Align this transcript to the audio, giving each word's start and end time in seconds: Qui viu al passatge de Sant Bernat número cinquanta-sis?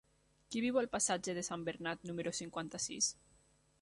Qui 0.53 0.61
viu 0.65 0.79
al 0.81 0.89
passatge 0.95 1.35
de 1.39 1.43
Sant 1.49 1.67
Bernat 1.67 2.09
número 2.13 2.33
cinquanta-sis? 2.39 3.11